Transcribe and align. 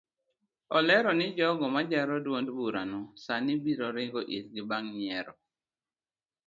Olero 0.77 1.11
ni 1.19 1.27
jogo 1.37 1.65
majaro 1.75 2.15
duond 2.25 2.47
burano 2.57 2.99
sani 3.23 3.53
biro 3.63 3.87
ringo 3.95 4.21
irgi 4.37 4.61
bang 4.69 4.87
yiero. 5.01 5.33